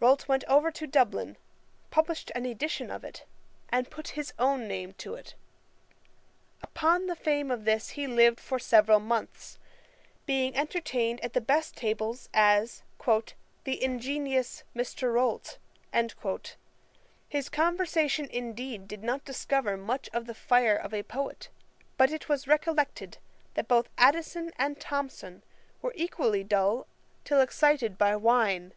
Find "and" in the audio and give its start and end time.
3.70-3.88, 24.58-24.78